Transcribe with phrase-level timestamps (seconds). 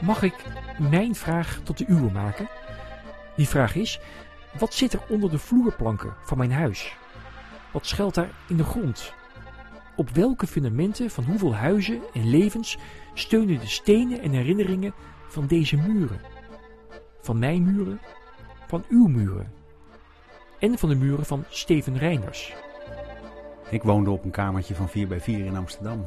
[0.00, 0.44] Mag ik
[0.78, 2.48] mijn vraag tot de uwe maken?
[3.36, 4.00] Die vraag is:
[4.58, 6.96] wat zit er onder de vloerplanken van mijn huis?
[7.72, 9.12] Wat schuilt daar in de grond?
[9.96, 12.78] Op welke fundamenten van hoeveel huizen en levens
[13.14, 14.94] steunen de stenen en herinneringen
[15.28, 16.20] van deze muren?
[17.20, 18.00] Van mijn muren,
[18.66, 19.52] van uw muren
[20.58, 22.54] en van de muren van Steven Reinders.
[23.70, 26.06] Ik woonde op een kamertje van 4 bij 4 in Amsterdam.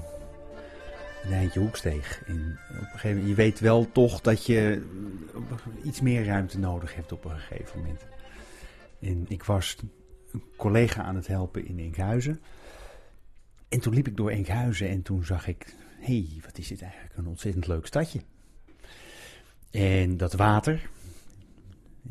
[1.24, 2.22] Een eindje hoeksteeg.
[2.22, 2.58] Op een
[2.92, 4.90] gegeven moment, je weet wel toch dat je
[5.84, 8.06] iets meer ruimte nodig hebt op een gegeven moment.
[9.00, 9.78] En ik was
[10.32, 12.42] een collega aan het helpen in Enkhuizen.
[13.70, 16.82] En toen liep ik door Enkhuizen en toen zag ik, hé, hey, wat is dit
[16.82, 18.22] eigenlijk een ontzettend leuk stadje.
[19.72, 20.90] En dat water,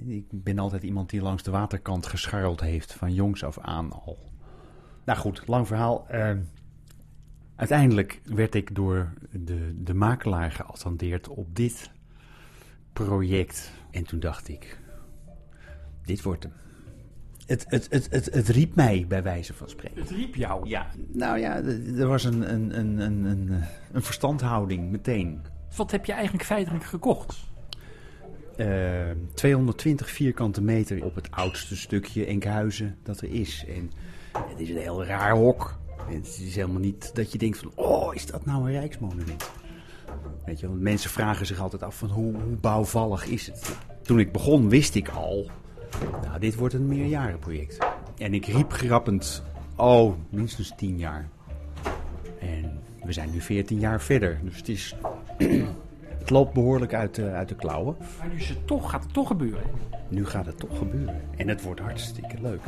[0.06, 4.18] ik ben altijd iemand die langs de waterkant gescharreld heeft, van jongs af aan al.
[5.10, 6.06] Nou goed, lang verhaal.
[6.12, 6.30] Uh,
[7.56, 11.90] uiteindelijk werd ik door de, de makelaar geattendeerd op dit
[12.92, 13.72] project.
[13.90, 14.78] En toen dacht ik,
[16.04, 16.52] dit wordt hem.
[17.46, 20.00] Het, het, het, het, het riep mij, bij wijze van spreken.
[20.00, 20.68] Het riep jou?
[20.68, 20.86] Ja.
[21.12, 21.62] Nou ja,
[21.96, 25.40] er was een, een, een, een, een, een verstandhouding meteen.
[25.76, 27.36] Wat heb je eigenlijk feitelijk gekocht?
[28.56, 33.64] Uh, 220 vierkante meter op het oudste stukje Enkhuizen dat er is.
[33.68, 33.90] En
[34.60, 35.78] het is een heel raar hok.
[36.08, 39.50] Het is helemaal niet dat je denkt van, oh, is dat nou een rijksmonument?
[40.44, 43.76] Weet je, want mensen vragen zich altijd af van hoe, hoe bouwvallig is het?
[44.02, 45.50] Toen ik begon wist ik al,
[46.22, 47.78] nou, dit wordt een meerjarenproject.
[48.18, 49.42] En ik riep grappend,
[49.76, 51.28] oh, minstens tien jaar.
[52.40, 54.94] En we zijn nu veertien jaar verder, dus het is...
[56.20, 57.96] Het loopt behoorlijk uit de, uit de klauwen.
[58.18, 59.62] Maar nu is het toch, gaat het toch gebeuren?
[60.08, 61.20] Nu gaat het toch gebeuren.
[61.36, 62.60] En het wordt hartstikke leuk.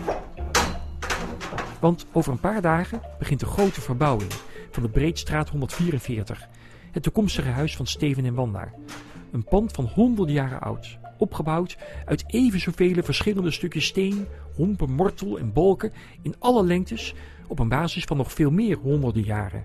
[1.83, 4.33] Want over een paar dagen begint de grote verbouwing
[4.71, 6.49] van de Breedstraat 144.
[6.91, 8.73] Het toekomstige huis van Steven en Wanda.
[9.33, 10.99] Een pand van honderden jaren oud.
[11.19, 15.93] Opgebouwd uit even zoveel verschillende stukjes steen, hompen, mortel en balken
[16.23, 17.15] in alle lengtes
[17.47, 19.65] op een basis van nog veel meer honderden jaren.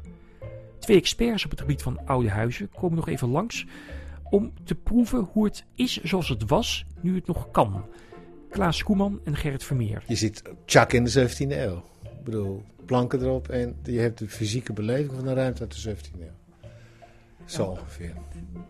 [0.79, 3.65] Twee experts op het gebied van oude huizen komen nog even langs
[4.29, 7.85] om te proeven hoe het is zoals het was nu het nog kan.
[8.49, 10.03] Klaas Koeman en Gerrit Vermeer.
[10.07, 11.83] Je ziet Chuck in de 17e eeuw.
[12.27, 15.95] Ik bedoel, planken erop en je hebt de fysieke beleving van de ruimte uit de
[15.95, 16.69] 17e eeuw.
[17.45, 18.13] Zo ja, ongeveer.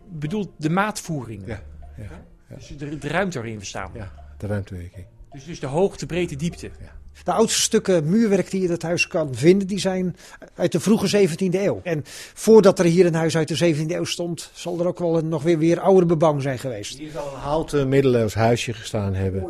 [0.08, 1.42] Bedoelt de maatvoering?
[1.46, 1.62] Ja.
[1.96, 2.02] ja,
[2.48, 2.56] ja.
[2.56, 3.90] Dus de, de, ruimte waarin we staan?
[3.94, 5.06] Ja, de ruimtewerking.
[5.32, 6.70] Dus, dus de hoogte, breedte, diepte?
[6.80, 6.92] Ja.
[7.24, 10.16] De oudste stukken muurwerk die je in het huis kan vinden, die zijn
[10.54, 11.80] uit de vroege 17e eeuw.
[11.82, 12.02] En
[12.34, 15.28] voordat er hier een huis uit de 17e eeuw stond, zal er ook wel een
[15.28, 16.98] nog weer, weer oudere bebouwing zijn geweest.
[16.98, 19.46] Hier zal een houten middeleeuws huisje gestaan hebben.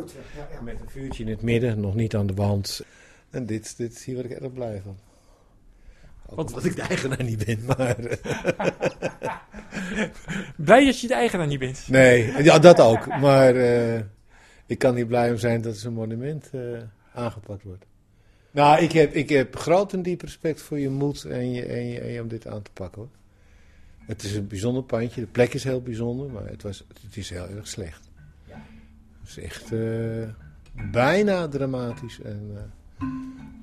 [0.63, 2.81] Met een vuurtje in het midden, nog niet aan de wand.
[3.29, 4.97] En dit, dit hier word ik erg blij van.
[6.25, 7.95] Want dat ik de eigenaar niet ben, maar...
[10.65, 11.87] blij dat je de eigenaar niet bent?
[11.87, 13.07] Nee, ja, dat ook.
[13.07, 13.99] Maar uh,
[14.65, 16.77] ik kan niet blij om zijn dat een monument uh,
[17.13, 17.85] aangepakt wordt.
[18.51, 21.87] Nou, ik heb, ik heb groot en diep respect voor je moed en je, en,
[21.87, 23.09] je, en je om dit aan te pakken hoor.
[23.99, 27.29] Het is een bijzonder pandje, de plek is heel bijzonder, maar het, was, het is
[27.29, 28.09] heel erg slecht.
[29.19, 30.27] Het is echt uh,
[30.91, 32.71] bijna dramatisch en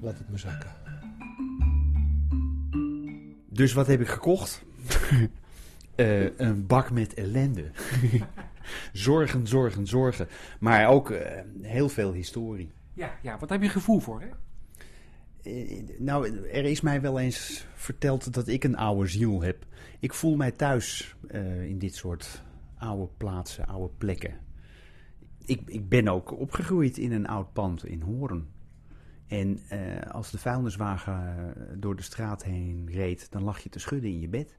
[0.01, 0.71] laat het me zakken.
[3.49, 4.65] Dus wat heb ik gekocht?
[5.97, 7.71] uh, een bak met ellende.
[8.93, 10.29] zorgen, zorgen, zorgen.
[10.61, 11.13] Maar ook
[11.63, 12.73] heel veel historie.
[12.93, 14.29] Ja, ja, wat heb je gevoel voor, hè?
[15.99, 19.65] Nou, er is mij wel eens verteld dat ik een oude ziel heb.
[20.01, 21.17] Ik voel mij thuis
[21.67, 22.43] in dit soort
[22.79, 24.35] oude plaatsen, oude plekken.
[25.45, 28.47] Ik, ik ben ook opgegroeid in een oud pand in Hoorn.
[29.27, 34.11] En uh, als de vuilniswagen door de straat heen reed, dan lag je te schudden
[34.11, 34.59] in je bed.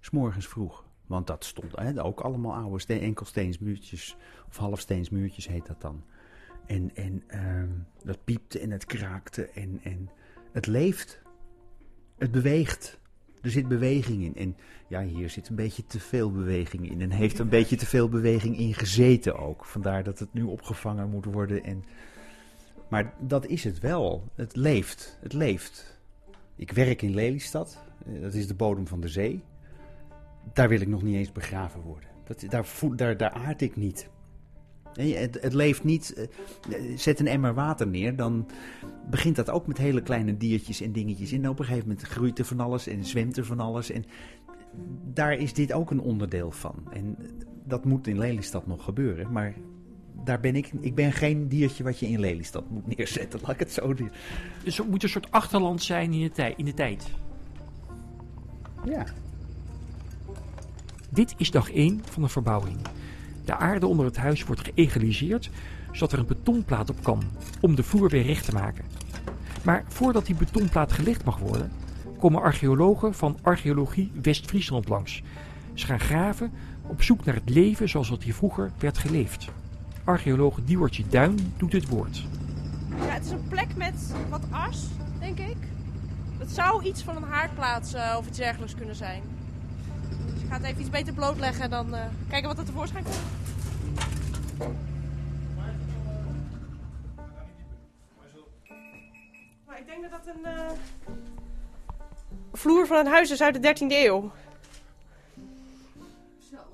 [0.00, 0.84] S'morgens vroeg.
[1.06, 4.16] Want dat stond hè, ook allemaal oude steen, enkelsteensmuurtjes,
[4.48, 6.04] of halfsteensmuurtjes heet dat dan.
[6.66, 7.62] En, en uh,
[8.04, 10.10] dat piepte en het kraakte en, en
[10.52, 11.22] het leeft.
[12.18, 13.00] Het beweegt.
[13.42, 14.34] Er zit beweging in.
[14.34, 14.56] En
[14.88, 17.00] ja, hier zit een beetje te veel beweging in.
[17.00, 19.64] En heeft een beetje te veel beweging in gezeten ook.
[19.64, 21.64] Vandaar dat het nu opgevangen moet worden.
[21.64, 21.84] En...
[22.88, 24.28] Maar dat is het wel.
[24.34, 25.18] Het leeft.
[25.20, 25.98] Het leeft.
[26.56, 27.78] Ik werk in Lelystad.
[28.20, 29.42] Dat is de bodem van de zee.
[30.52, 32.08] Daar wil ik nog niet eens begraven worden.
[32.24, 32.66] Dat, daar,
[32.96, 34.08] daar, daar aard ik niet.
[34.92, 36.28] Het, het, leeft niet.
[36.70, 38.46] Eh, zet een emmer water neer, dan
[39.10, 41.32] begint dat ook met hele kleine diertjes en dingetjes.
[41.32, 43.90] En op een gegeven moment groeit er van alles en zwemt er van alles.
[43.90, 44.04] En
[45.12, 46.74] daar is dit ook een onderdeel van.
[46.90, 47.16] En
[47.64, 49.32] dat moet in Lelystad nog gebeuren.
[49.32, 49.54] Maar
[50.24, 53.58] daar ben ik, ik ben geen diertje wat je in Lelystad moet neerzetten, laat ik
[53.58, 54.10] het zo doen.
[54.64, 57.06] Dus het moet een soort achterland zijn in de, tij- in de tijd.
[58.84, 59.04] Ja.
[61.10, 62.76] Dit is dag 1 van de verbouwing.
[63.44, 65.50] De aarde onder het huis wordt geëgaliseerd,
[65.92, 67.22] zodat er een betonplaat op kan,
[67.60, 68.84] om de vloer weer recht te maken.
[69.64, 71.72] Maar voordat die betonplaat gelegd mag worden,
[72.18, 75.22] komen archeologen van Archeologie West-Friesland langs.
[75.74, 76.52] Ze gaan graven
[76.86, 79.48] op zoek naar het leven zoals dat hier vroeger werd geleefd.
[80.04, 82.22] Archeoloog Diewertje Duin doet het woord.
[82.88, 84.86] Ja, het is een plek met wat as,
[85.18, 85.56] denk ik.
[86.38, 89.22] Het zou iets van een haardplaats eh, of iets dergelijks kunnen zijn.
[90.32, 93.04] Dus ik ga het even iets beter blootleggen en dan eh, kijken wat er tevoorschijn
[93.04, 93.16] komt.
[99.66, 100.70] Maar ik denk dat dat een eh,
[102.52, 104.32] vloer van een huis is uit de 13e eeuw.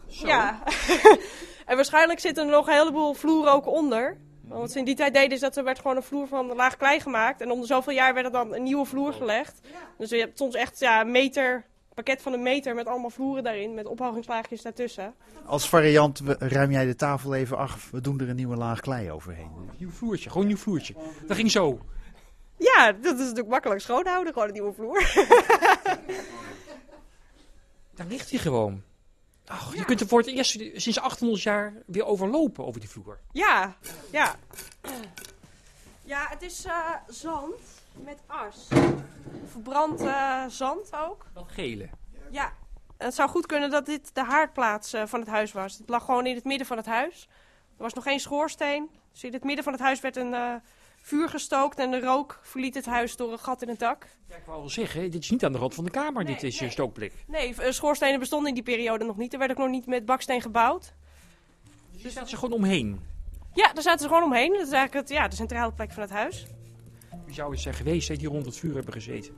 [0.07, 0.63] Ja.
[1.71, 4.17] en waarschijnlijk zitten er nog een heleboel vloeren ook onder.
[4.43, 6.55] Want wat ze in die tijd deden is dat er werd gewoon een vloer van
[6.55, 7.41] laag klei gemaakt.
[7.41, 9.61] En om de zoveel jaar werd er dan een nieuwe vloer gelegd.
[9.99, 11.65] Dus je hebt soms echt ja, een meter,
[11.95, 13.75] pakket van een meter met allemaal vloeren daarin.
[13.75, 15.15] Met ophogingslaagjes daartussen.
[15.45, 19.11] Als variant ruim jij de tafel even af, we doen er een nieuwe laag klei
[19.11, 19.51] overheen.
[19.79, 20.95] Nieuw vloertje, gewoon een nieuw vloertje.
[21.27, 21.79] Dat ging zo.
[22.57, 24.99] Ja, dat is natuurlijk makkelijk schoonhouden, gewoon een nieuwe vloer.
[27.95, 28.83] Daar ligt hij gewoon.
[29.51, 33.19] Ach, Je kunt er voor het eerst sinds 800 jaar weer overlopen over die vloer.
[33.33, 33.77] Ja,
[34.11, 34.37] ja.
[36.05, 37.55] Ja, het is eh, zand
[37.95, 38.69] met as.
[39.47, 41.27] Verbrand eh, zand ook.
[41.35, 41.89] Dat gele.
[42.31, 42.53] Ja,
[42.97, 45.79] het zou goed kunnen dat dit de haardplaats eh, van het huis was.
[45.79, 47.29] Het lag gewoon in het midden van het huis.
[47.77, 48.91] Er was nog geen schoorsteen.
[49.13, 50.55] Dus in het midden van het huis werd een eh,
[51.01, 54.07] vuur gestookt en de rook verliet het huis door een gat in het dak.
[54.29, 56.43] Ja, ik wou al zeggen, dit is niet aan de rand van de kamer, dit
[56.43, 57.13] is een stookblik.
[57.27, 59.33] Nee, eh, schoorstenen bestonden in die periode nog niet.
[59.33, 60.95] Er werd ook nog niet met baksteen gebouwd.
[61.93, 63.01] Dus daar staat ze gewoon omheen.
[63.55, 64.53] Ja, daar zaten ze gewoon omheen.
[64.53, 66.47] Dat is eigenlijk het, ja, de centrale plek van het huis.
[67.25, 69.35] Wie zou het zijn geweest hè, die rond het vuur hebben gezeten?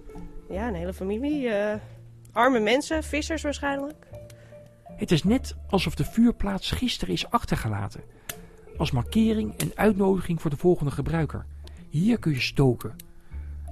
[0.48, 1.48] Ja, een hele familie.
[1.48, 1.78] eh,
[2.32, 4.06] arme mensen, vissers waarschijnlijk.
[4.84, 8.02] Het is net alsof de vuurplaats gisteren is achtergelaten.
[8.76, 11.46] Als markering en uitnodiging voor de volgende gebruiker.
[11.92, 12.96] Hier kun je stoken.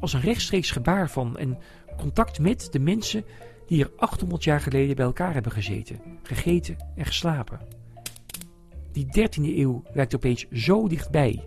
[0.01, 1.59] Als een rechtstreeks gebaar van en
[1.97, 3.25] contact met de mensen
[3.67, 7.61] die hier 800 jaar geleden bij elkaar hebben gezeten, gegeten en geslapen.
[8.93, 11.45] Die 13e eeuw lijkt opeens zo dichtbij.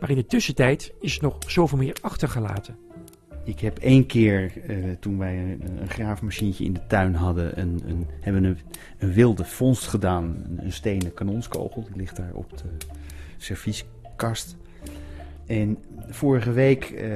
[0.00, 2.76] Maar in de tussentijd is er nog zoveel meer achtergelaten.
[3.44, 7.82] Ik heb één keer, eh, toen wij een, een graafmachientje in de tuin hadden, een,
[7.86, 8.58] een, hebben een,
[8.98, 10.24] een wilde vondst gedaan.
[10.24, 12.86] Een, een stenen kanonskogel, die ligt daar op de
[13.36, 14.56] servieskast.
[15.46, 15.78] En
[16.08, 17.08] vorige week eh,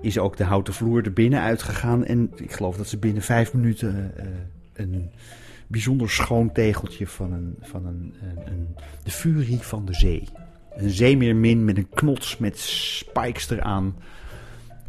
[0.00, 2.04] is ook de houten vloer er binnen uitgegaan.
[2.04, 4.24] En ik geloof dat ze binnen vijf minuten eh,
[4.72, 5.10] een
[5.66, 10.24] bijzonder schoon tegeltje van, een, van een, een, een- de furie van de zee.
[10.76, 13.96] Een zeemeermin met een knots met spikes eraan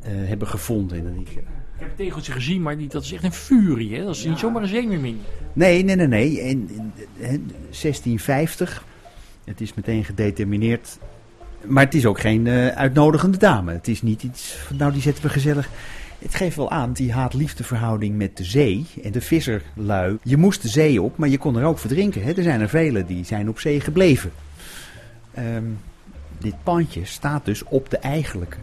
[0.02, 0.98] eh, hebben gevonden.
[0.98, 1.44] En dan denk ik, Ik
[1.84, 3.96] heb het tegeltje gezien, maar niet, dat is echt een furie.
[3.96, 4.04] Hè?
[4.04, 5.20] Dat is niet zomaar een zeemermin.
[5.54, 6.40] Nee, nee, nee, nee.
[6.40, 6.70] In
[7.20, 8.86] 1650.
[9.46, 10.98] Het is meteen gedetermineerd.
[11.66, 13.74] Maar het is ook geen eh, uitnodigende dame.
[13.74, 15.70] Het is niet iets van, nou die zetten we gezellig.
[16.20, 17.64] Het geeft wel aan die haat-liefde
[18.12, 20.18] met de zee en de visserlui.
[20.24, 22.24] Je moest de zee op, maar je kon er ook verdrinken.
[22.24, 22.32] Hè?
[22.32, 24.32] Er zijn er velen die zijn op zee gebleven.
[25.34, 25.64] Ehm,
[26.38, 28.58] dit pandje staat dus op de eigenlijke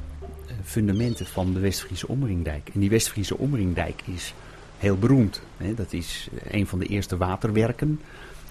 [0.46, 2.70] eh, fundamenten van de Westfriese Omringdijk.
[2.74, 4.34] En die Westfriese Omringdijk is
[4.78, 5.42] heel beroemd.
[5.56, 5.74] Hè?
[5.74, 8.00] Dat is eh, een van de eerste waterwerken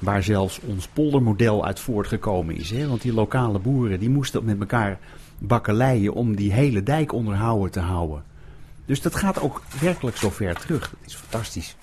[0.03, 2.71] waar zelfs ons poldermodel uit voortgekomen is.
[2.71, 2.87] Hè?
[2.87, 4.99] Want die lokale boeren die moesten met elkaar
[5.37, 8.23] bakkeleien om die hele dijk onderhouden te houden.
[8.85, 10.89] Dus dat gaat ook werkelijk zo ver terug.
[10.89, 11.75] Dat is fantastisch.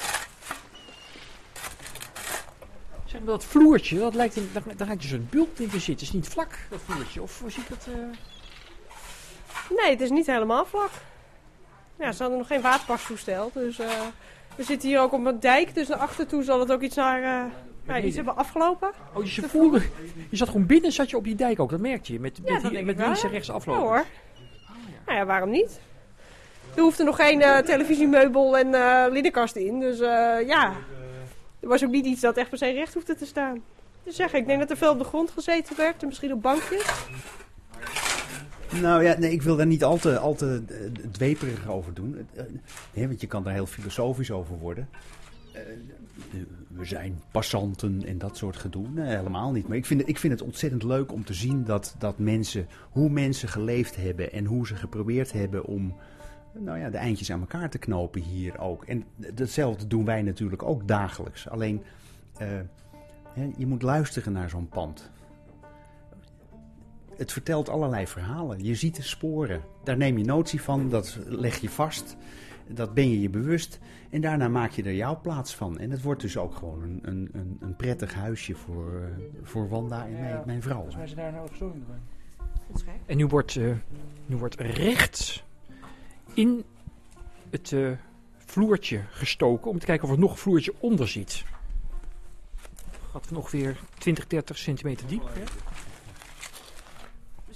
[3.05, 5.79] Zeg maar, dat vloertje, dat lijkt in, daar, daar lijkt dus een bult in te
[5.79, 5.93] zitten.
[5.93, 7.23] Het is niet vlak, dat vloertje.
[7.23, 7.87] Of hoe zie ik dat?
[7.87, 9.77] eh?
[9.77, 10.91] Nee, het is niet helemaal vlak.
[11.99, 13.51] Ja, ze hadden nog geen waterpastoestel.
[13.55, 13.89] Dus eh,
[14.57, 15.75] we zitten hier ook op een dijk.
[15.75, 17.23] Dus naar achter toe zal het ook iets naar...
[17.23, 17.53] eh
[17.99, 18.91] ja, iets hebben afgelopen.
[19.15, 19.83] Oh, dus je voelde,
[20.31, 21.71] je zat gewoon binnen, zat je op die dijk ook.
[21.71, 23.29] Dat merkte je, met, Ja, met, die- links en ja.
[23.29, 23.83] rechts Ja aflopen.
[23.83, 24.05] hoor.
[25.07, 25.81] Nou ja, waarom niet?
[26.75, 29.81] Er hoefde nog geen eh, televisiemeubel en eh linnenkast in.
[29.81, 30.07] Dus eh,
[30.47, 30.73] ja,
[31.61, 33.63] er was ook niet iets dat echt per se recht hoefde te staan.
[34.05, 36.01] Dus zeg, ik denk dat er veel op de grond gezeten werd.
[36.03, 36.85] En misschien op bankjes.
[38.81, 40.63] Nou ja, nee, ik wil daar niet al te, al te
[41.11, 42.29] dweperig over doen.
[42.95, 44.89] Hè, want je kan daar heel filosofisch over worden.
[46.69, 48.89] We zijn passanten en dat soort gedoe.
[48.89, 49.69] Nee, helemaal niet.
[49.69, 53.09] Maar ik vind, ik vind het ontzettend leuk om te zien dat, dat mensen, hoe
[53.09, 55.95] mensen geleefd hebben en hoe ze geprobeerd hebben om
[56.59, 58.85] nou ja, de eindjes aan elkaar te knopen hier ook.
[58.85, 61.49] En datzelfde doen wij natuurlijk ook dagelijks.
[61.49, 61.83] Alleen,
[62.37, 62.49] eh,
[63.57, 65.11] je moet luisteren naar zo'n pand.
[67.17, 68.65] het vertelt allerlei verhalen.
[68.65, 69.61] Je ziet de sporen.
[69.85, 72.17] Daar neem je notie van, dat leg je vast.
[72.69, 73.79] Dat ben je je bewust.
[74.11, 75.79] En daarna maak je er jouw plaats van.
[75.79, 79.69] En het wordt dus ook gewoon een, een, een, een prettig huisje voor, eh, voor
[79.69, 80.75] Wanda en mijn, mijn vrouw.
[80.75, 81.97] Volgens mij zijn daar nou verstoring bij.
[82.69, 82.95] Dat is gek.
[83.07, 83.73] En nu wordt, eh,
[84.27, 85.45] nu wordt rechts
[86.35, 86.65] in
[87.51, 87.91] het eh,
[88.37, 91.45] vloertje gestoken om te kijken of er nog een vloertje onder zit.
[93.11, 95.23] Gaat van ongeveer 20, 30 centimeter diep.
[95.33, 95.43] hè?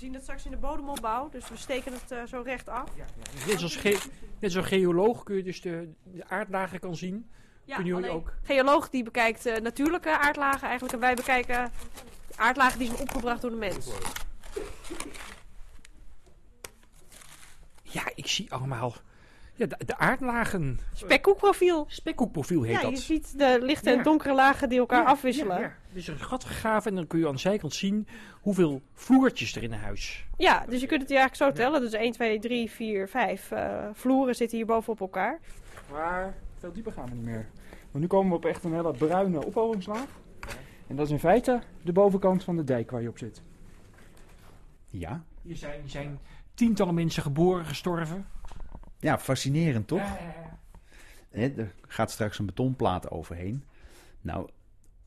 [0.04, 2.90] We zien dat straks in de bodemopbouw, dus we steken het eh, zo recht af.
[3.46, 4.02] Net als, ge-
[4.40, 7.30] net geoloog kun je dus de, de aardlagen kan zien.
[7.64, 8.32] Ja, jullie alleen ook?
[8.42, 11.72] geoloog die bekijkt eh, natuurlijke aardlagen eigenlijk en wij bekijken
[12.36, 13.88] aardlagen die zijn opgebracht door de mens.
[17.82, 18.94] Ja, ik zie allemaal
[19.54, 20.78] ja, de, de aardlagen.
[20.94, 21.84] Spekkoekprofiel.
[21.88, 22.90] Spekhoekprofiel heet Ja, dat.
[22.90, 24.02] je ziet de lichte en Ja.
[24.02, 25.56] donkere lagen die elkaar Ja, afwisselen.
[25.56, 25.74] Ja, Ja, ja.
[25.92, 28.06] Dus er is een gat gegraven en dan kun je aan de zijkant zien
[28.40, 30.26] hoeveel vloertjes er in een huis.
[30.68, 31.80] dus je kunt het hier eigenlijk zo tellen.
[31.80, 35.40] Dus 1, 2, 3, 4, 5 eh, vloeren zitten hier bovenop elkaar.
[35.90, 37.46] Maar veel dieper gaan we niet meer.
[37.90, 40.06] Want nu komen we op echt een hele bruine ophogingslaag.
[40.86, 43.42] En dat is in feite de bovenkant van de dijk waar je op zit.
[44.86, 46.18] Ja, Hier zijn, hier zijn
[46.54, 48.26] tientallen mensen geboren, gestorven.
[49.04, 49.98] Ja fascinerend toch?
[49.98, 50.58] Ja,
[51.30, 53.64] ja, er gaat straks een betonplaat overheen.
[54.20, 54.48] Nou,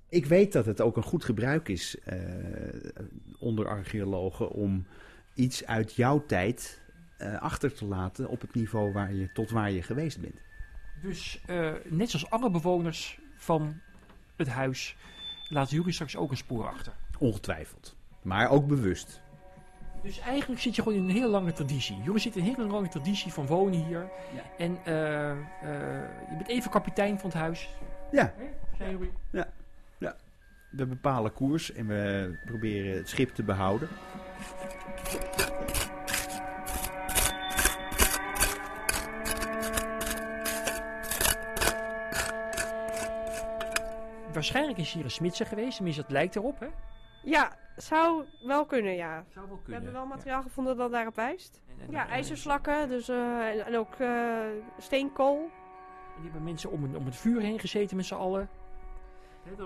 [0.10, 2.20] ik weet dat het ook een goed gebruik is eh,
[3.39, 4.86] onder archeologen om
[5.34, 6.82] iets uit jouw tijd
[7.18, 10.42] eh, achter te laten op het niveau waar je, tot waar je geweest bent.
[11.01, 13.80] Dus eh, net zoals alle bewoners van
[14.36, 14.96] het huis
[15.48, 16.94] laten jullie straks ook een spoor achter.
[17.20, 17.96] Ongetwijfeld.
[18.22, 19.22] Maar ook bewust.
[20.01, 21.98] Dus eigenlijk zit je gewoon in een hele lange traditie.
[22.04, 24.10] Jullie zitten in een hele lange traditie van wonen hier.
[24.36, 24.42] Ja.
[24.58, 25.38] En eh, eh,
[26.30, 27.70] je bent even kapitein van het huis.
[28.12, 28.34] Ja,
[28.77, 29.12] Zijn jullie?
[30.70, 33.89] we bepalen koers en we proberen het schip te behouden.
[44.34, 45.75] Waarschijnlijk is hier een smidse geweest.
[45.75, 46.68] Tenminste, het lijkt erop, hè?
[47.29, 49.25] Ja, zou wel kunnen, ja.
[49.34, 51.62] Zou wel We hebben wel materiaal gevonden dat daarop wijst.
[51.67, 54.39] En, en- Ja, en- ijzerslakken dus, eh, en, ook eh,
[54.77, 55.38] steenkool.
[55.39, 58.50] En die hebben mensen om, een, om het vuur heen gezeten met z'n allen.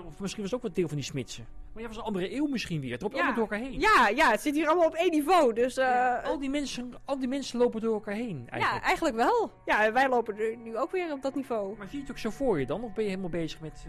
[0.06, 1.46] Of misschien was het ook wat deel van die smidsen.
[1.72, 2.92] Maar ja, was een andere eeuw misschien weer.
[2.92, 3.20] Het loopt Ja.
[3.20, 3.80] allemaal door elkaar heen.
[3.80, 5.52] Ja, ja, het zit hier allemaal op één niveau.
[5.52, 8.84] Dus eh, al, die mensen, al die mensen lopen door elkaar heen ja, eigenlijk.
[8.84, 9.50] eigenlijk wel.
[9.64, 11.76] Ja, wij lopen er nu ook weer op dat niveau.
[11.78, 12.82] Maar zie je het ook zo voor je dan?
[12.84, 13.86] Of ben je helemaal bezig met...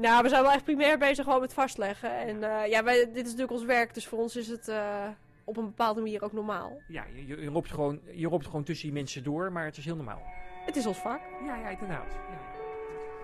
[0.00, 2.16] Nou, we zijn wel echt primair bezig gewoon met vastleggen.
[2.18, 5.08] En eh, ja, wij, dit is natuurlijk ons werk, dus voor ons is het eh,
[5.44, 6.80] op een bepaalde manier ook normaal.
[6.88, 9.76] ja, je, je, je loopt gewoon, je loopt gewoon tussen die mensen door, maar het
[9.76, 10.22] is heel normaal.
[10.64, 11.20] Het is ons vak.
[11.46, 12.12] Ja, ja, inderdaad.
[12.12, 12.60] Ja.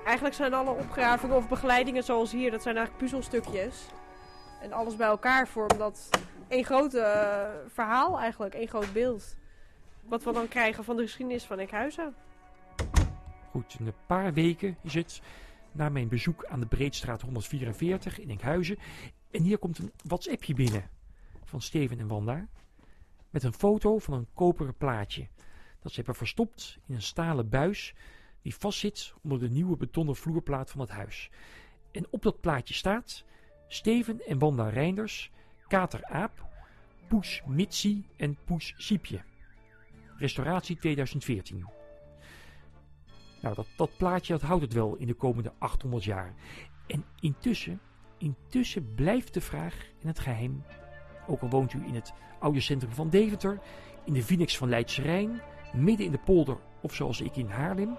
[0.05, 3.87] Eigenlijk zijn alle opgravingen of begeleidingen zoals hier, dat zijn eigenlijk puzzelstukjes.
[4.61, 6.09] En alles bij elkaar vormt dat
[6.49, 9.37] één groot eh, verhaal eigenlijk, één groot beeld.
[10.01, 12.15] Wat we dan krijgen van de geschiedenis van Enkhuizen.
[13.51, 15.21] Goed, in een paar weken is het
[15.79, 18.79] na mijn bezoek aan de Breedstraat 144 in Enkhuizen.
[19.31, 20.91] En hier komt een WhatsAppje binnen
[21.45, 22.49] van Steven en Wanda.
[23.31, 25.29] Met een foto van een koperen plaatje.
[25.81, 27.95] Dat ze hebben verstopt in een stalen buis
[28.43, 31.31] die vastzit onder de nieuwe betonnen vloerplaat van het huis.
[31.93, 33.25] En op dat plaatje staat
[33.69, 35.31] Steven en Wanda Reinders,
[35.69, 36.47] Kater Aap,
[37.09, 39.21] Poes Mitsi en Poes Siepje.
[40.17, 41.78] Restauratie 2014.
[43.41, 46.35] Nou, dat, plaatje dat houdt het wel in de komende 800 jaar.
[46.87, 47.81] En intussen,
[48.19, 50.65] intussen blijft de vraag in het geheim.
[51.27, 53.61] Ook al woont u in het oude centrum van Deventer,
[54.05, 55.41] in de Phoenix van Leidse Rijn,
[55.73, 57.97] midden in de polder of zoals ik in Haarlem.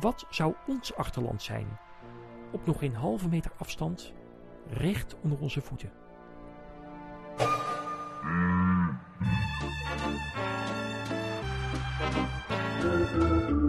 [0.00, 1.78] Wat zou ons achterland zijn?
[2.52, 4.12] Op nog geen halve meter afstand,
[4.70, 5.92] recht onder onze voeten.
[13.18, 13.62] Thank